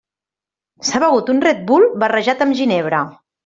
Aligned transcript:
S'ha 0.87 1.03
begut 1.03 1.31
un 1.35 1.43
Red 1.47 1.63
Bull 1.69 1.87
barrejat 2.05 2.45
amb 2.49 2.61
ginebra. 2.65 3.07